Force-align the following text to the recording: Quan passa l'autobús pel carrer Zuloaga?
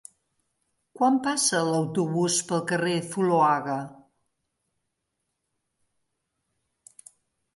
Quan 0.99 1.17
passa 1.27 1.59
l'autobús 1.67 2.37
pel 2.47 2.63
carrer 2.71 2.95
Zuloaga? 3.11 3.75